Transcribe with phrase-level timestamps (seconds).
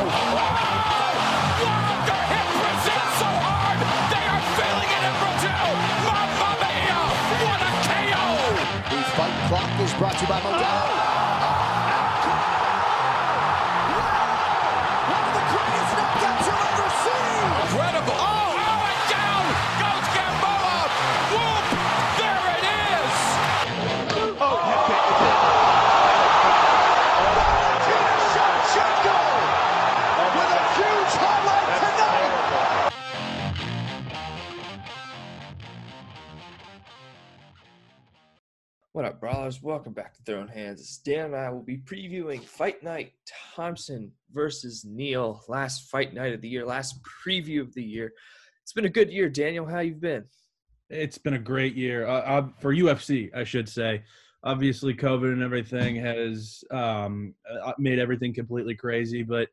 [0.00, 0.29] Walker
[39.58, 40.98] Welcome back to Throwing Hands.
[41.04, 43.14] Dan and I will be previewing Fight Night
[43.56, 45.42] Thompson versus Neal.
[45.48, 48.12] Last fight night of the year, last preview of the year.
[48.62, 49.66] It's been a good year, Daniel.
[49.66, 50.24] How you've been?
[50.88, 54.04] It's been a great year uh, uh, for UFC, I should say.
[54.44, 59.24] Obviously, COVID and everything has um, uh, made everything completely crazy.
[59.24, 59.48] But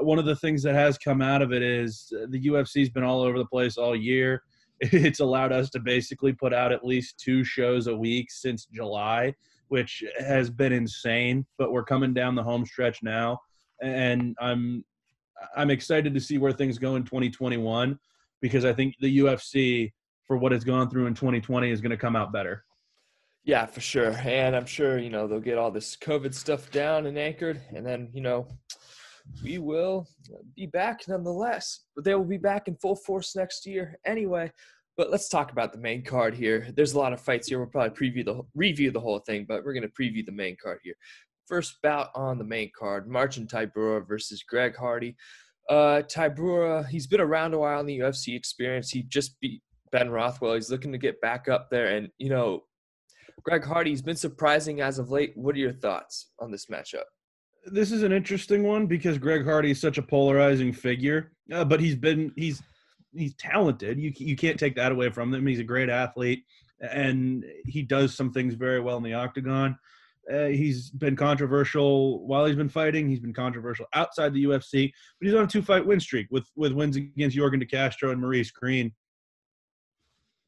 [0.00, 3.20] one of the things that has come out of it is the UFC's been all
[3.20, 4.42] over the place all year.
[4.80, 9.34] It's allowed us to basically put out at least two shows a week since July,
[9.68, 11.46] which has been insane.
[11.58, 13.38] But we're coming down the home stretch now,
[13.82, 14.84] and I'm
[15.56, 17.98] I'm excited to see where things go in 2021
[18.40, 19.92] because I think the UFC
[20.26, 22.64] for what it's gone through in 2020 is going to come out better.
[23.44, 24.12] Yeah, for sure.
[24.12, 27.60] And I'm sure, you know, they'll get all this COVID stuff down and anchored.
[27.74, 28.46] And then, you know,
[29.42, 30.08] we will
[30.54, 31.80] be back nonetheless.
[31.94, 34.50] But they will be back in full force next year anyway.
[34.96, 36.68] But let's talk about the main card here.
[36.74, 37.58] There's a lot of fights here.
[37.58, 40.56] We'll probably preview the review the whole thing, but we're going to preview the main
[40.62, 40.94] card here.
[41.48, 45.16] First bout on the main card: Marcin Tybura versus Greg Hardy.
[45.68, 48.90] Uh, Tybura, he's been around a while in the UFC experience.
[48.90, 50.54] He just beat Ben Rothwell.
[50.54, 52.62] He's looking to get back up there, and you know,
[53.42, 55.32] Greg Hardy's been surprising as of late.
[55.34, 57.04] What are your thoughts on this matchup?
[57.66, 61.80] This is an interesting one because Greg Hardy is such a polarizing figure, uh, but
[61.80, 62.62] he's been he's
[63.14, 63.98] he's talented.
[63.98, 65.46] You you can't take that away from him.
[65.46, 66.44] He's a great athlete,
[66.80, 69.78] and he does some things very well in the octagon.
[70.32, 73.08] Uh, he's been controversial while he's been fighting.
[73.08, 76.72] He's been controversial outside the UFC, but he's on a two-fight win streak with with
[76.72, 78.92] wins against Yorgan De Castro and Maurice Greene.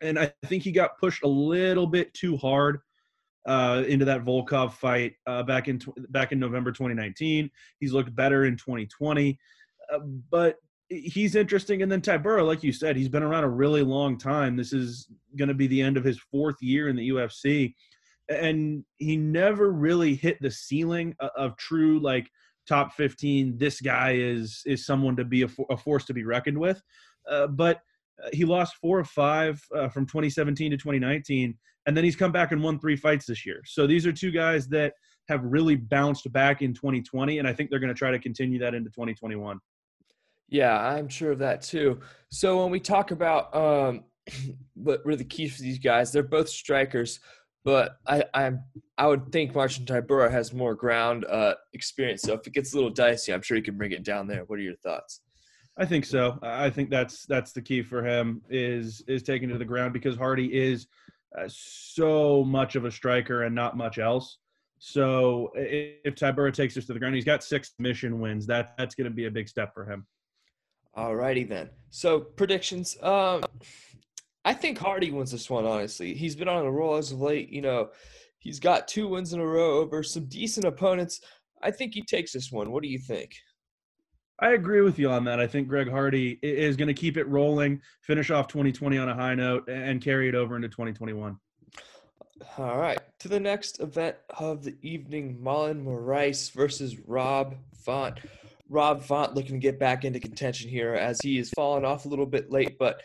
[0.00, 2.81] And I think he got pushed a little bit too hard
[3.47, 5.81] uh, into that Volkov fight uh, back in
[6.11, 7.51] back in November 2019.
[7.79, 9.39] He's looked better in 2020,
[9.93, 9.99] uh,
[10.31, 10.57] but
[10.89, 11.83] he's interesting.
[11.83, 14.56] And then Tybura, like you said, he's been around a really long time.
[14.56, 17.75] This is going to be the end of his fourth year in the UFC,
[18.29, 22.29] and he never really hit the ceiling of, of true like
[22.69, 23.56] top 15.
[23.59, 26.83] This guy is is someone to be a, a force to be reckoned with.
[27.31, 27.81] Uh, but
[28.32, 31.56] he lost four of five uh, from 2017 to 2019,
[31.87, 33.60] and then he's come back and won three fights this year.
[33.65, 34.94] So these are two guys that
[35.28, 38.59] have really bounced back in 2020, and I think they're going to try to continue
[38.60, 39.59] that into 2021.
[40.49, 42.00] Yeah, I'm sure of that too.
[42.31, 44.05] So when we talk about um,
[44.75, 47.21] what were the keys for these guys, they're both strikers,
[47.65, 48.62] but I I'm
[48.97, 52.22] I would think Marcin Tybura has more ground uh, experience.
[52.22, 54.44] So if it gets a little dicey, I'm sure he can bring it down there.
[54.44, 55.21] What are your thoughts?
[55.78, 56.38] I think so.
[56.42, 60.16] I think that's that's the key for him is is taking to the ground because
[60.16, 60.87] Hardy is
[61.38, 64.38] uh, so much of a striker and not much else.
[64.78, 68.47] So if Tybura takes this to the ground, he's got six mission wins.
[68.47, 70.06] That that's going to be a big step for him.
[70.97, 71.69] Alrighty then.
[71.91, 72.97] So predictions.
[73.03, 73.43] Um,
[74.47, 75.66] I think Hardy wins this one.
[75.66, 77.50] Honestly, he's been on a roll as of late.
[77.50, 77.91] You know,
[78.38, 81.20] he's got two wins in a row over some decent opponents.
[81.62, 82.70] I think he takes this one.
[82.70, 83.34] What do you think?
[84.39, 85.41] I agree with you on that.
[85.41, 89.15] I think Greg Hardy is going to keep it rolling, finish off 2020 on a
[89.15, 91.39] high note, and carry it over into 2021.
[92.59, 97.55] All right, to the next event of the evening: Marlon Moraes versus Rob
[97.85, 98.21] Font.
[98.69, 102.09] Rob Font looking to get back into contention here as he has fallen off a
[102.09, 103.01] little bit late, but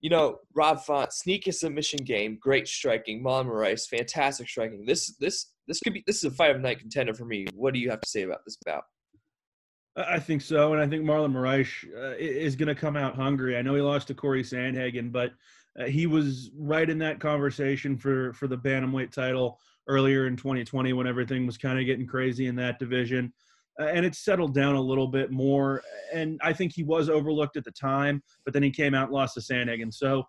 [0.00, 3.24] you know, Rob Font, sneaky submission game, great striking.
[3.24, 4.84] Marlon Moraes, fantastic striking.
[4.86, 7.46] This this this could be this is a fight of night contender for me.
[7.54, 8.84] What do you have to say about this bout?
[9.96, 13.56] I think so, and I think Marlon Moraes uh, is going to come out hungry.
[13.56, 15.32] I know he lost to Corey Sandhagen, but
[15.78, 19.58] uh, he was right in that conversation for for the bantamweight title
[19.88, 23.32] earlier in 2020 when everything was kind of getting crazy in that division.
[23.80, 25.82] Uh, and it's settled down a little bit more.
[26.12, 29.12] And I think he was overlooked at the time, but then he came out and
[29.12, 29.92] lost to Sandhagen.
[29.92, 30.24] So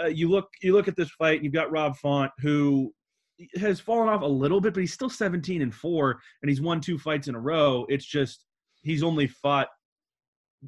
[0.00, 2.92] uh, you look you look at this fight, you've got Rob Font who
[3.56, 6.80] has fallen off a little bit, but he's still 17 and four, and he's won
[6.80, 7.86] two fights in a row.
[7.88, 8.44] It's just
[8.88, 9.68] he's only fought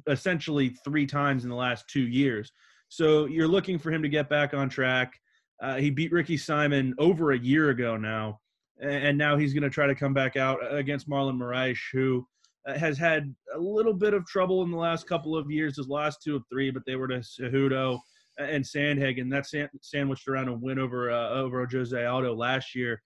[0.07, 2.51] essentially three times in the last two years.
[2.89, 5.13] So you're looking for him to get back on track.
[5.61, 8.39] Uh, he beat Ricky Simon over a year ago now,
[8.81, 12.25] and now he's going to try to come back out against Marlon Moraes, who
[12.67, 15.77] uh, has had a little bit of trouble in the last couple of years.
[15.77, 17.99] His last two of three, but they were to Cejudo
[18.39, 19.29] and Sandhagen.
[19.29, 19.45] That
[19.81, 23.01] sandwiched around a win over uh, over Jose Aldo last year.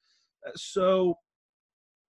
[0.47, 1.17] Uh, so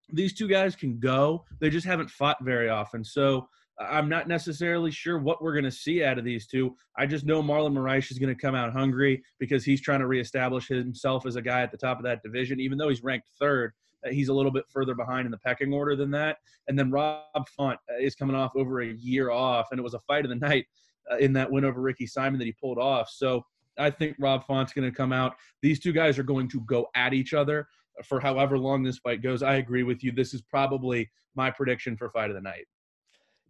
[0.09, 1.45] these two guys can go.
[1.61, 3.05] They just haven't fought very often.
[3.05, 3.49] So
[3.79, 6.75] I'm not necessarily sure what we're going to see out of these two.
[6.97, 10.07] I just know Marlon Moraes is going to come out hungry because he's trying to
[10.07, 13.29] reestablish himself as a guy at the top of that division, even though he's ranked
[13.39, 13.73] third.
[14.11, 16.39] He's a little bit further behind in the pecking order than that.
[16.69, 19.95] And then Rob Font uh, is coming off over a year off, and it was
[19.95, 20.67] a fight of the night
[21.11, 23.11] uh, in that win over Ricky Simon that he pulled off.
[23.11, 23.45] So
[23.79, 25.35] I think Rob Font's going to come out.
[25.61, 27.69] These two guys are going to go at each other
[28.05, 29.43] for however long this fight goes.
[29.43, 30.13] I agree with you.
[30.13, 32.67] This is probably my prediction for fight of the night.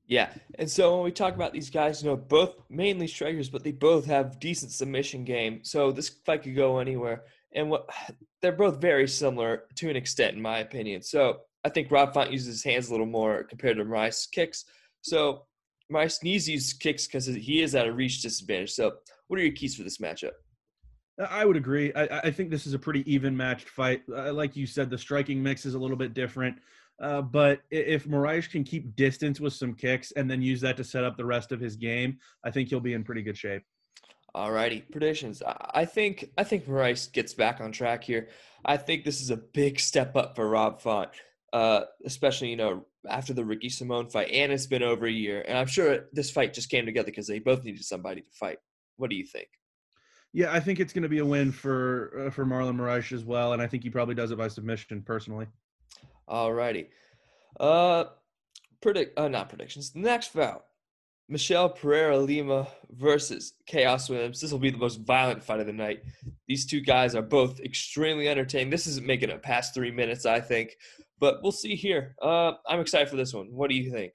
[0.07, 0.31] Yeah.
[0.59, 3.73] And so when we talk about these guys, you know, both mainly strikers, but they
[3.73, 5.61] both have decent submission game.
[5.63, 7.25] So this fight could go anywhere.
[7.55, 7.89] And what
[8.43, 11.03] they're both very similar to an extent, in my opinion.
[11.03, 14.65] So I think Rob Font uses his hands a little more compared to Rice's kicks.
[15.03, 15.43] So
[15.91, 18.73] Rice needs to use kicks because he is at a reach disadvantage.
[18.73, 18.93] So
[19.27, 20.33] what are your keys for this matchup?
[21.19, 21.93] I would agree.
[21.95, 24.03] I, I think this is a pretty even matched fight.
[24.13, 26.59] Uh, like you said, the striking mix is a little bit different.
[27.01, 30.85] Uh, but if Moraes can keep distance with some kicks and then use that to
[30.85, 33.63] set up the rest of his game, I think he'll be in pretty good shape.
[34.35, 35.43] All righty, predictions.
[35.47, 38.29] I think I think Moraes gets back on track here.
[38.67, 41.09] I think this is a big step up for Rob Font,
[41.55, 45.43] uh, especially you know after the Ricky Simon fight, and it's been over a year,
[45.49, 48.59] and I'm sure this fight just came together because they both needed somebody to fight.
[48.99, 49.49] What do you think?
[50.37, 53.25] Yeah, I think it's going to be a win for uh, for Marlon Moraes as
[53.25, 55.47] well, and I think he probably does it by submission personally.
[56.29, 56.91] All righty.
[57.59, 58.05] Uh,
[58.83, 59.19] predict.
[59.19, 59.93] Uh, not predictions.
[59.93, 60.67] The next bout.
[61.27, 64.39] Michel Pereira Lima versus Khaos Williams.
[64.39, 66.03] This will be the most violent fight of the night.
[66.47, 68.69] These two guys are both extremely entertaining.
[68.69, 70.77] This isn't making it past three minutes, I think,
[71.19, 72.15] but we'll see here.
[72.21, 73.47] Uh, I'm excited for this one.
[73.53, 74.13] What do you think?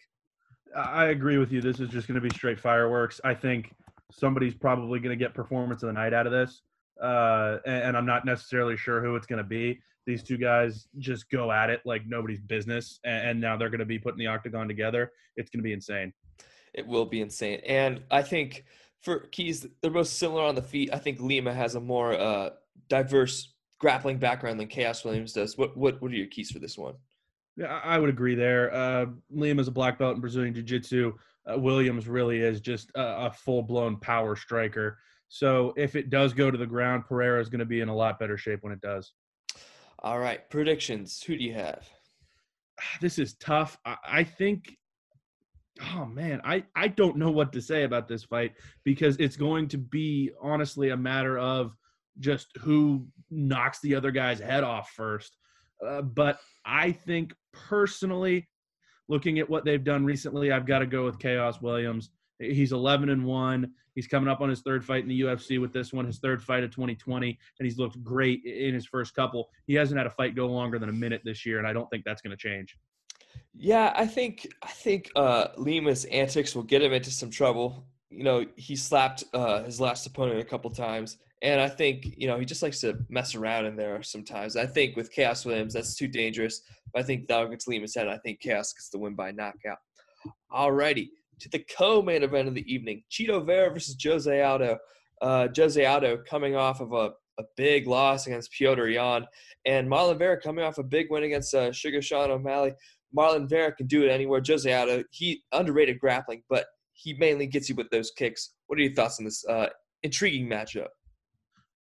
[0.76, 1.62] I agree with you.
[1.62, 3.20] This is just going to be straight fireworks.
[3.24, 3.74] I think
[4.12, 6.62] somebody's probably going to get performance of the night out of this,
[7.02, 10.88] uh, and, and I'm not necessarily sure who it's going to be these two guys
[10.98, 14.28] just go at it like nobody's business, and, now they're going to be putting the
[14.28, 15.12] octagon together.
[15.36, 16.14] It's going to be insane.
[16.74, 18.66] It will be insane, and I think
[19.02, 20.90] for keys, they're both similar on the feet.
[20.94, 22.52] I think Lima has a more uh,
[22.88, 25.58] diverse grappling background than Khaos Williams does.
[25.58, 26.94] What what what are your keys for this one?
[27.58, 28.74] Yeah, I would agree there.
[28.74, 31.14] Uh, Liam is a black belt in Brazilian Jiu Jitsu.
[31.50, 34.98] Uh, Williams really is just a, a full blown power striker.
[35.30, 37.96] So if it does go to the ground, Pereira is going to be in a
[37.96, 39.14] lot better shape when it does.
[40.00, 41.22] All right, predictions.
[41.24, 41.88] Who do you have?
[43.00, 43.78] This is tough.
[43.86, 44.76] I, I think
[45.96, 48.54] oh man, I, I don't know what to say about this fight
[48.84, 51.76] because it's going to be honestly a matter of
[52.20, 55.38] just who knocks the other guy's head off first.
[55.86, 58.48] Uh, but I think personally,
[59.12, 62.12] looking at what they've done recently, I've got to go with Khaos Williams.
[62.40, 63.70] He's 11 and 1.
[63.94, 66.42] He's coming up on his third fight in the UFC with this one, his third
[66.42, 69.50] fight of 2020, and he's looked great in his first couple.
[69.68, 71.90] He hasn't had a fight go longer than a minute this year, and I don't
[71.90, 72.78] think that's going to change.
[73.54, 77.86] Yeah, I think I think uh, Lima's antics will get him into some trouble.
[78.12, 82.28] You know, he slapped uh, his last opponent a couple times, and I think you
[82.28, 84.56] know he just likes to mess around in there sometimes.
[84.56, 86.62] I think with Khaos Williams, that's too dangerous.
[86.94, 88.08] But I think that gets Lima's head.
[88.08, 89.78] I think Khaos gets the win by knockout.
[90.52, 91.10] Alrighty,
[91.40, 94.78] to the co-main event of the evening: Chito Vera versus Jose Aldo.
[95.22, 99.26] Uh, Jose Aldo coming off of a, a big loss against Petr Yan,
[99.66, 102.74] and Marlon Vera coming off a big win against uh, Sugar Sean O'Malley.
[103.18, 104.42] Marlon Vera can do it anywhere.
[104.46, 106.66] Jose Aldo, he underrated grappling, but
[107.02, 108.54] he mainly gets you with those kicks.
[108.68, 109.68] What are your thoughts on this uh,
[110.04, 110.88] intriguing matchup?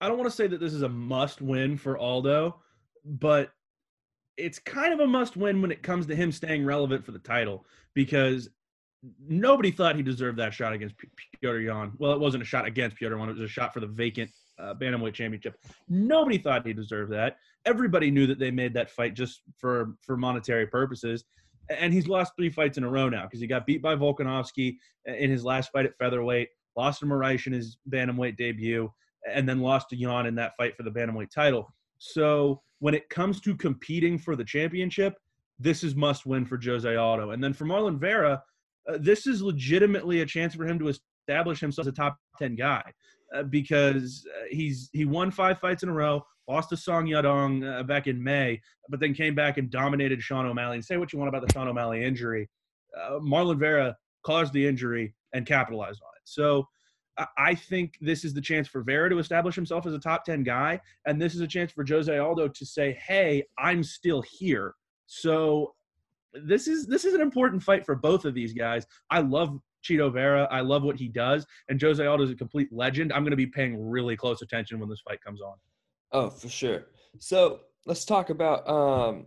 [0.00, 2.60] I don't want to say that this is a must win for Aldo,
[3.04, 3.50] but
[4.36, 7.18] it's kind of a must win when it comes to him staying relevant for the
[7.18, 8.48] title because
[9.28, 10.94] nobody thought he deserved that shot against
[11.42, 11.92] Petr Yan.
[11.98, 14.30] Well, it wasn't a shot against Petr Yan; it was a shot for the vacant
[14.58, 15.56] uh, bantamweight championship.
[15.88, 17.36] Nobody thought he deserved that.
[17.66, 21.24] Everybody knew that they made that fight just for for monetary purposes.
[21.78, 24.76] And he's lost three fights in a row now because he got beat by Volkanovski
[25.06, 28.90] in his last fight at featherweight, lost to Moraes in his bantamweight debut,
[29.30, 31.72] and then lost to Yan in that fight for the bantamweight title.
[31.98, 35.14] So when it comes to competing for the championship,
[35.58, 37.30] this is must win for Jose Aldo.
[37.30, 38.42] And then for Marlon Vera,
[38.88, 42.56] uh, this is legitimately a chance for him to establish himself as a top 10
[42.56, 42.82] guy
[43.34, 47.80] uh, because uh, he's he won five fights in a row, lost to Song Yadong
[47.80, 50.76] uh, back in May, but then came back and dominated Sean O'Malley.
[50.76, 52.48] And say what you want about the Sean O'Malley injury,
[53.00, 56.22] uh, Marlon Vera caused the injury and capitalized on it.
[56.24, 56.68] So
[57.36, 60.42] I think this is the chance for Vera to establish himself as a top 10
[60.44, 60.80] guy.
[61.06, 64.74] And this is a chance for Jose Aldo to say, hey, I'm still here.
[65.06, 65.74] So
[66.32, 68.86] this is this is an important fight for both of these guys.
[69.10, 70.48] I love Chito Vera.
[70.50, 73.12] I love what he does, and Jose Aldo is a complete legend.
[73.12, 75.54] I'm going to be paying really close attention when this fight comes on.
[76.12, 76.86] Oh, for sure.
[77.18, 79.26] So let's talk about um,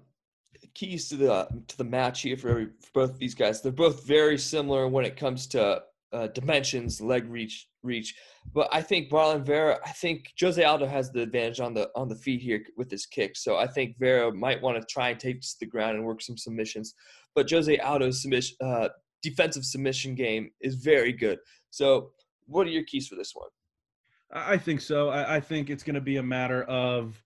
[0.74, 3.62] keys to the to the match here for, every, for both of these guys.
[3.62, 5.84] They're both very similar when it comes to
[6.14, 8.16] uh, dimensions, leg reach, reach.
[8.54, 12.08] But I think Marlon Vera, I think Jose Aldo has the advantage on the on
[12.08, 13.36] the feet here with his kick.
[13.36, 16.06] So I think Vera might want to try and take this to the ground and
[16.06, 16.94] work some submissions.
[17.34, 18.90] But Jose Aldo's submission, uh,
[19.30, 21.40] defensive submission game is very good.
[21.72, 22.12] So
[22.46, 23.50] what are your keys for this one?
[24.32, 25.10] I think so.
[25.10, 27.22] I, think it's going to be a matter of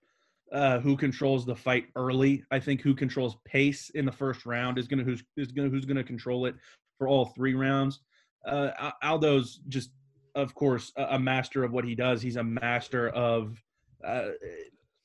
[0.52, 2.44] uh, who controls the fight early.
[2.52, 5.72] I think who controls pace in the first round is going to who's is going
[5.72, 6.56] who's going to control it
[6.98, 8.00] for all three rounds.
[8.46, 9.92] Uh, Aldo's just,
[10.36, 12.22] of course, a, a, master of what he does.
[12.22, 13.62] He's a master of,
[14.06, 14.30] uh,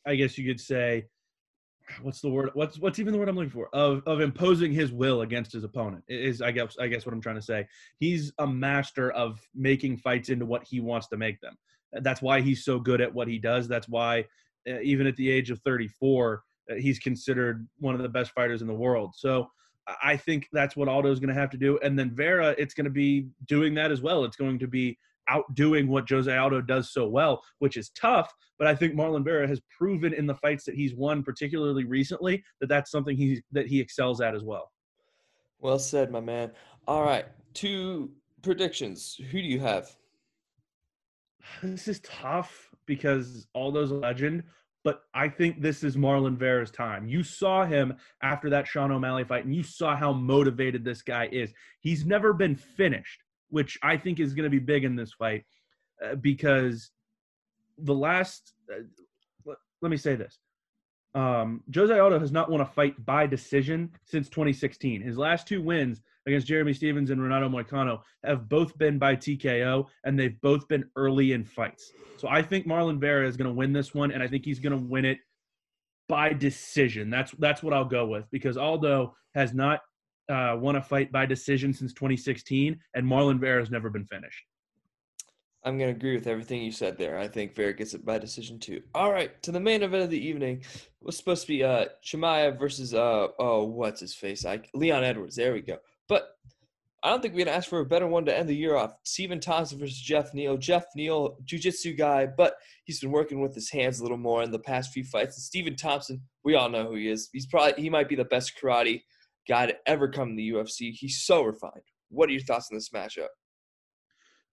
[0.07, 1.07] I guess you could say,
[2.03, 2.50] what's the word?
[2.55, 3.69] What's what's even the word I'm looking for?
[3.73, 7.21] Of of imposing his will against his opponent is I guess I guess what I'm
[7.21, 7.67] trying to say.
[7.99, 11.57] He's a master of making fights into what he wants to make them.
[11.93, 13.69] That's why he's so good at what he does.
[13.69, 14.25] That's why
[14.69, 18.62] uh, even at the age of 34, uh, he's considered one of the best fighters
[18.62, 19.14] in the world.
[19.17, 19.49] So
[20.03, 21.79] I think that's what Aldo is going to have to do.
[21.83, 24.25] And then Vera, it's going to be doing that as well.
[24.25, 28.33] It's going to be outdoing what Jose Aldo does so well, which is tough.
[28.59, 32.43] But I think Marlon Vera has proven in the fights that he's won, particularly recently,
[32.61, 34.71] that that's something he that he excels at as well.
[35.61, 36.52] Well said, my man.
[36.87, 38.11] All right, two
[38.43, 39.19] predictions.
[39.31, 39.90] Who do you have?
[41.62, 44.45] This is tough because Aldo's a legend,
[44.85, 47.09] but I think this is Marlon Vera's time.
[47.09, 51.28] You saw him after that Sean O'Malley fight, and you saw how motivated this guy
[51.33, 51.52] is.
[51.81, 53.24] He's never been finished,
[53.55, 55.45] which I think is going to be big in this fight
[56.05, 56.91] uh, because
[57.79, 58.83] the last, uh,
[59.47, 60.41] let, let me say this.
[61.15, 65.03] Um, Jose Aldo has not won a fight by decision since 2016.
[65.03, 69.87] His last two wins against Jeremy Stephens and Renato Moicano have both been by TKO,
[70.03, 71.93] and they've both been early in fights.
[72.17, 74.59] So I think Marlon Vera is going to win this one, and I think he's
[74.59, 75.19] going to win it
[76.09, 77.09] by decision.
[77.09, 79.79] That's that's what I'll go with because Aldo has not
[80.28, 84.45] uh, won a fight by decision since 2016, and Marlon Vera has never been finished.
[85.64, 87.19] I'm going to agree with everything you said there.
[87.19, 88.83] I think Vera gets it by decision too.
[88.95, 90.62] All right, to the main event of the evening
[91.00, 94.45] was supposed to be uh Chimaev versus uh oh what's his face?
[94.45, 95.37] I Leon Edwards.
[95.37, 95.78] There we go.
[96.07, 96.28] But
[97.02, 98.97] I don't think we can ask for a better one to end the year off.
[99.04, 100.57] Stephen Thompson versus Geoff Neal.
[100.57, 104.50] Geoff Neal, jiu-jitsu guy, but he's been working with his hands a little more in
[104.50, 105.37] the past few fights.
[105.37, 107.28] And Stephen Thompson, we all know who he is.
[107.33, 109.02] He's probably he might be the best karate
[109.49, 110.93] guy to ever come in the UFC.
[110.93, 111.83] He's so refined.
[112.11, 113.29] What are your thoughts on this matchup?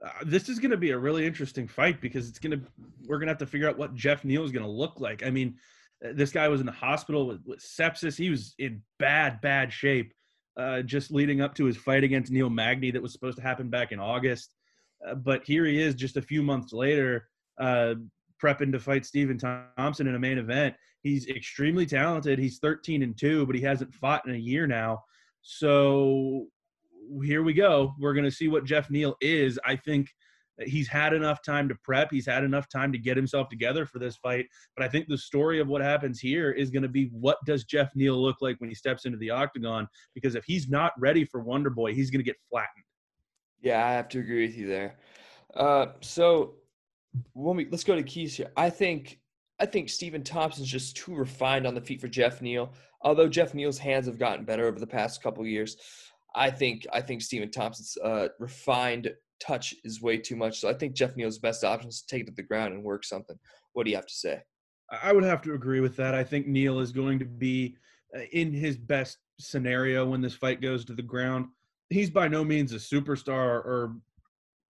[0.04, 2.66] Uh, this is going to be a really interesting fight because it's going to
[3.06, 5.24] we're going to have to figure out what Geoff Neal is going to look like.
[5.26, 5.56] I mean,
[6.04, 8.18] uh, this guy was in the hospital with, with sepsis.
[8.18, 10.14] He was in bad, bad shape
[10.58, 13.70] uh, just leading up to his fight against Neil Magny that was supposed to happen
[13.70, 14.54] back in August.
[15.06, 17.28] Uh, but here he is just a few months later,
[17.60, 17.96] uh,
[18.42, 20.76] prepping to fight Stephen Thompson in a main event.
[21.04, 22.40] He's extremely talented.
[22.40, 25.04] He's 13 and 2, but he hasn't fought in a year now.
[25.42, 26.48] So
[27.24, 27.94] here we go.
[28.00, 29.60] We're going to see what Geoff Neal is.
[29.66, 30.10] I think
[30.66, 32.10] he's had enough time to prep.
[32.12, 34.46] He's had enough time to get himself together for this fight.
[34.76, 37.64] But I think the story of what happens here is going to be what does
[37.64, 39.88] Geoff Neal look like when he steps into the octagon?
[40.14, 42.86] Because if he's not ready for Wonder Boy, he's going to get flattened.
[43.62, 44.96] Yeah, I have to agree with you there.
[45.56, 46.56] Uh, so
[47.34, 48.52] when we let's go to keys here.
[48.56, 49.20] I think
[49.60, 52.74] I think Stephen Thompson's just too refined on the feet for Geoff Neal.
[53.02, 55.78] Although Geoff Neal's hands have gotten better over the past couple years,
[56.36, 60.60] I think I think Stephen Thompson's uh, refined touch is way too much.
[60.60, 62.84] So I think Geoff Neal's best option is to take it to the ground and
[62.84, 63.38] work something.
[63.74, 64.42] What do you have to say?
[65.04, 66.14] I would have to agree with that.
[66.14, 67.76] I think Neal is going to be
[68.16, 71.48] uh, in his best scenario when this fight goes to the ground.
[71.90, 73.96] He's by no means a superstar or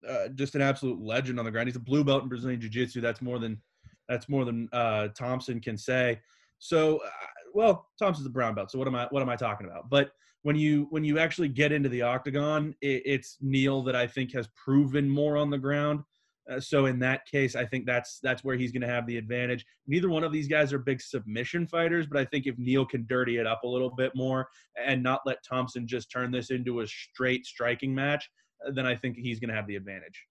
[0.08, 1.68] uh, just an absolute legend on the ground.
[1.68, 3.02] He's a blue belt in Brazilian Jiu-Jitsu.
[3.02, 3.62] That's more than
[4.08, 6.20] that's more than uh, Thompson can say.
[6.60, 7.10] So, uh,
[7.54, 8.72] well, Thompson's a brown belt.
[8.72, 9.90] So what am I what am I talking about?
[9.90, 10.12] But
[10.44, 14.34] when you when you actually get into the octagon, it, it's Neal that I think
[14.34, 16.02] has proven more on the ground.
[16.50, 19.18] Uh, so in that case, I think that's that's where he's going to have the
[19.18, 19.66] advantage.
[19.88, 23.06] Neither one of these guys are big submission fighters, but I think if Neal can
[23.08, 24.48] dirty it up a little bit more
[24.80, 28.30] and not let Thompson just turn this into a straight striking match,
[28.74, 30.26] then I think he's going to have the advantage.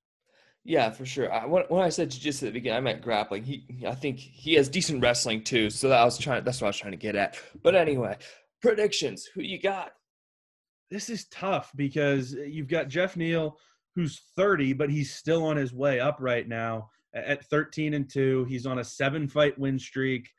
[0.64, 1.32] Yeah, for sure.
[1.32, 3.44] I, when, when I said jiu-jitsu at the beginning, I meant grappling.
[3.44, 5.68] He, I think he has decent wrestling too.
[5.68, 6.42] So that I was trying.
[6.42, 7.38] That's what I was trying to get at.
[7.62, 8.16] But anyway,
[8.62, 9.26] predictions.
[9.34, 9.92] Who you got?
[10.90, 13.58] this is tough because you've got Geoff Neal
[13.96, 18.44] who's 30, but he's still on his way up right now at 13 and 2.
[18.44, 20.30] He's on a seven fight win streak.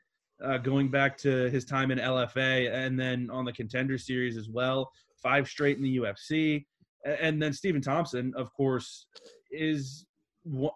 [0.44, 4.48] uh, going back to his time in LFA and then on the contender series as
[4.50, 4.90] well.
[5.22, 6.66] Five straight in the UFC.
[7.06, 9.06] And then Stephen Thompson, of course,
[9.50, 10.04] is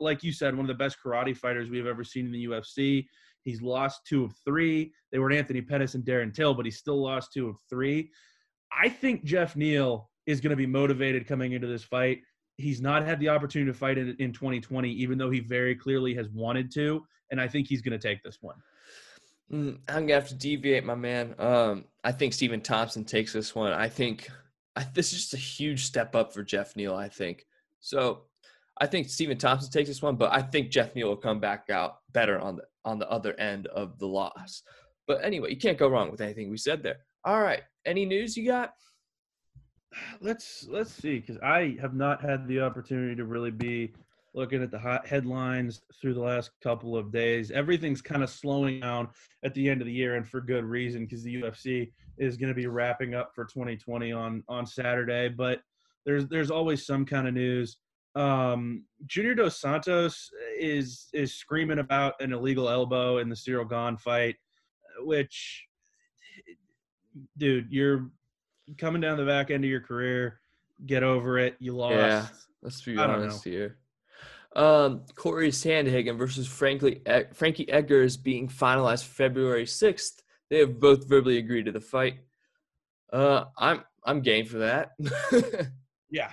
[0.00, 3.06] like you said, one of the best karate fighters we've ever seen in the UFC.
[3.42, 4.92] He's lost two of three.
[5.12, 8.10] They were Anthony Pettis and Darren Till, but he still lost two of three.
[8.76, 12.20] I think Geoff Neal is going to be motivated coming into this fight.
[12.56, 16.14] He's not had the opportunity to fight in, in 2020, even though he very clearly
[16.14, 17.04] has wanted to.
[17.30, 18.56] And I think he's going to take this one.
[19.52, 21.34] Mm, I'm gonna have to deviate, my man.
[21.38, 23.72] Um, I think Stephen Thompson takes this one.
[23.72, 24.30] I think
[24.76, 26.94] I, this is just a huge step up for Geoff Neal.
[26.94, 27.46] I think
[27.80, 28.22] so.
[28.80, 31.68] I think Stephen Thompson takes this one, but I think Geoff Neal will come back
[31.70, 34.62] out better on the on the other end of the loss.
[35.06, 36.98] But anyway, you can't go wrong with anything we said there.
[37.24, 38.72] All right, any news you got?
[40.20, 43.92] Let's let's see, because I have not had the opportunity to really be
[44.34, 47.50] looking at the hot headlines through the last couple of days.
[47.50, 49.08] Everything's kind of slowing down
[49.44, 52.48] at the end of the year, and for good reason, because the UFC is going
[52.48, 55.28] to be wrapping up for 2020 on on Saturday.
[55.28, 55.60] But
[56.04, 57.78] there's there's always some kind of news.
[58.14, 63.96] Um, Junior Dos Santos is is screaming about an illegal elbow in the Ciryl Gane
[63.96, 64.36] fight,
[65.00, 65.64] which,
[67.36, 68.10] dude, you're
[68.78, 70.40] coming down the back end of your career.
[70.86, 71.56] Get over it.
[71.58, 71.94] You lost.
[71.94, 72.26] Yeah.
[72.62, 73.79] Let's be honest here.
[74.56, 77.02] Um, Corey Sandhagen versus Frankly,
[77.34, 80.22] Frankie Edgar is being finalized February 6th.
[80.48, 82.18] They have both verbally agreed to the fight.
[83.12, 84.92] Uh, I'm I'm game for that.
[86.10, 86.32] Yeah.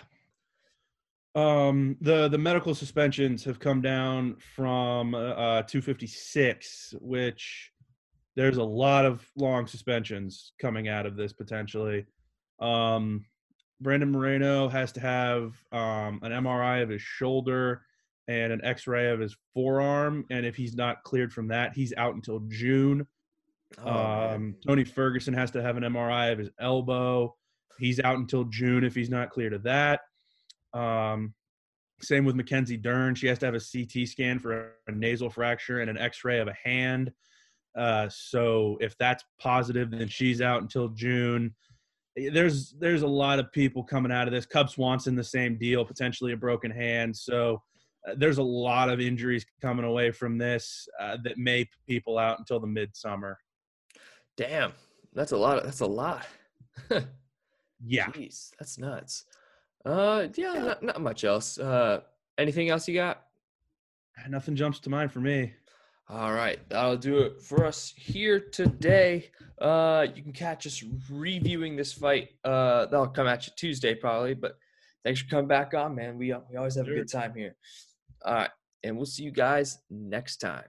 [1.36, 7.72] Um, the the medical suspensions have come down from uh, 256, which
[8.36, 12.06] there's a lot of long suspensions coming out of this potentially.
[12.60, 13.26] Um,
[13.80, 17.84] Brandon Moreno has to have um, an MRI of his shoulder
[18.28, 22.16] and an X-ray of his forearm, and if he's not cleared from that, he's out
[22.16, 23.08] until June.
[23.84, 24.34] Oh.
[24.34, 27.36] Um, Tony Ferguson has to have an MRI of his elbow.
[27.80, 30.02] He's out until June if he's not cleared of that.
[30.74, 31.34] Um,
[32.02, 33.16] same with Mackenzie Dern.
[33.16, 36.48] She has to have a CT scan for a nasal fracture and an X-ray of
[36.48, 37.12] a hand.
[37.78, 41.54] Uh, so if that's positive, then she's out until June.
[42.16, 44.46] There's there's a lot of people coming out of this.
[44.46, 47.16] Cub Swanson, the same deal, potentially a broken hand.
[47.16, 47.62] So
[48.08, 52.40] uh, there's a lot of injuries coming away from this uh, that may people out
[52.40, 53.38] until the midsummer.
[54.36, 54.74] Damn,
[55.14, 55.64] that's a lot.
[55.64, 56.26] That's a lot.
[57.86, 58.08] Yeah.
[58.08, 59.26] Jeez, that's nuts.
[59.86, 61.58] Uh, yeah, not, not much else.
[61.58, 62.02] Uh,
[62.38, 63.24] anything else you got?
[64.28, 65.54] Nothing jumps to mind for me.
[66.10, 69.30] All right, that'll do it for us here today.
[69.60, 72.30] Uh, you can catch us reviewing this fight.
[72.44, 74.34] Uh, that'll come at you Tuesday probably.
[74.34, 74.58] But
[75.08, 76.18] thanks for coming back on, man.
[76.18, 77.56] We uh, we always have a good time here.
[78.26, 78.50] All right,
[78.84, 80.66] and we'll see you guys next time.